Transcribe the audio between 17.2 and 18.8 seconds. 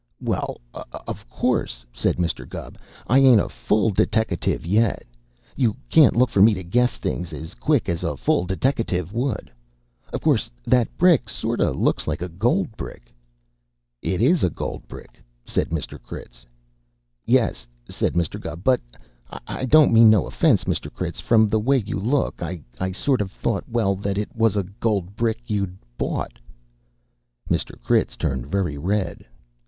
"Yes," said Mr. Gubb.